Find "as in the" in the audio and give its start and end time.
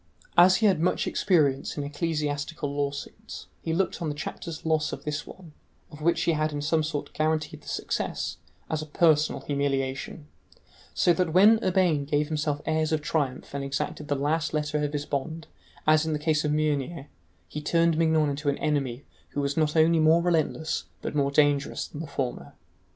15.85-16.17